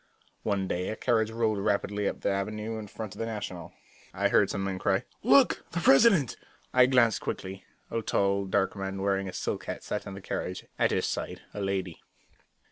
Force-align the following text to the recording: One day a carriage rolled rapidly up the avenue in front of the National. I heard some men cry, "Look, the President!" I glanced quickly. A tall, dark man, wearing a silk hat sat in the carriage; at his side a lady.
One 0.41 0.67
day 0.67 0.89
a 0.89 0.95
carriage 0.95 1.29
rolled 1.29 1.59
rapidly 1.59 2.07
up 2.09 2.21
the 2.21 2.31
avenue 2.31 2.79
in 2.79 2.87
front 2.87 3.13
of 3.13 3.19
the 3.19 3.27
National. 3.27 3.71
I 4.15 4.29
heard 4.29 4.49
some 4.49 4.63
men 4.63 4.79
cry, 4.79 5.03
"Look, 5.21 5.63
the 5.73 5.79
President!" 5.79 6.37
I 6.73 6.87
glanced 6.87 7.21
quickly. 7.21 7.65
A 7.91 8.01
tall, 8.01 8.45
dark 8.47 8.75
man, 8.75 9.03
wearing 9.03 9.29
a 9.29 9.31
silk 9.33 9.65
hat 9.65 9.83
sat 9.83 10.07
in 10.07 10.15
the 10.15 10.19
carriage; 10.21 10.65
at 10.79 10.89
his 10.89 11.05
side 11.05 11.43
a 11.53 11.61
lady. 11.61 12.01